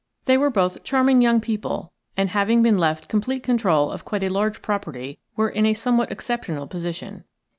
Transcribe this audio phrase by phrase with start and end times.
[0.25, 4.29] They were both charming young people, and having been left complete control of quite a
[4.29, 7.23] large property were in a somewhat exceptional position.